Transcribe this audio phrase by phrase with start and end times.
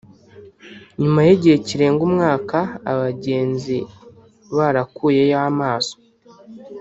[1.01, 2.57] nyuma y’igihe kirenga umwaka
[2.91, 3.77] abagenzi
[4.55, 5.95] barakuyeyo amaso